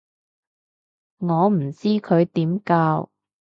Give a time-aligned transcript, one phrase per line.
[1.19, 3.11] 我唔知佢點教